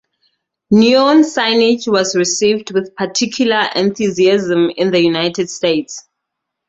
Neon 0.71 1.17
signage 1.21 1.87
was 1.87 2.15
received 2.15 2.71
with 2.73 2.95
particular 2.95 3.69
enthusiasm 3.75 4.71
in 4.75 4.89
the 4.89 4.99
United 4.99 5.47
States. 5.47 6.07